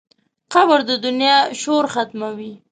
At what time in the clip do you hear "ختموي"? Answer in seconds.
1.93-2.53